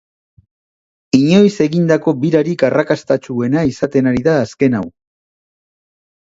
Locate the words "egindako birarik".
1.65-2.65